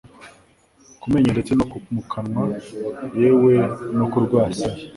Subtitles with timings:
[0.99, 1.65] ku menyo ndetse no
[1.95, 2.43] mukanwa
[3.19, 3.53] yewe
[3.97, 4.79] no ku rwasaya